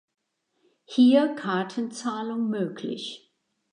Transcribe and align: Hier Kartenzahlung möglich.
Hier 0.85 1.35
Kartenzahlung 1.35 2.49
möglich. 2.49 3.31